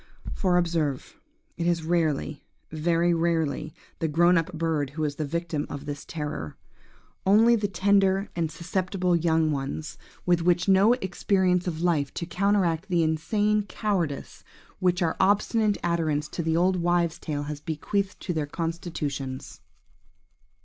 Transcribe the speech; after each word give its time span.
For, 0.33 0.57
observe, 0.57 1.19
it 1.57 1.67
is 1.67 1.83
rarely–very 1.83 3.13
rarely–the 3.13 4.07
grownup 4.07 4.51
bird 4.51 4.89
who 4.97 5.03
is 5.03 5.17
the 5.17 5.25
victim 5.25 5.67
of 5.69 5.85
this 5.85 6.05
terror. 6.05 6.57
Only 7.23 7.55
the 7.55 7.67
tender 7.67 8.27
and 8.35 8.49
susceptible 8.51 9.15
young 9.15 9.51
ones, 9.51 9.99
with 10.25 10.67
no 10.67 10.93
experience 10.93 11.67
of 11.67 11.83
life 11.83 12.11
to 12.15 12.25
counteract 12.25 12.87
the 12.89 13.03
insane 13.03 13.61
cowardice 13.67 14.43
which 14.79 15.03
our 15.03 15.15
obstinate 15.19 15.77
adherence 15.83 16.27
to 16.29 16.41
the 16.41 16.57
old 16.57 16.77
wife's 16.77 17.19
tale 17.19 17.43
has 17.43 17.61
bequeathed 17.61 18.19
to 18.21 18.33
their 18.33 18.47
constitutions. 18.47 19.61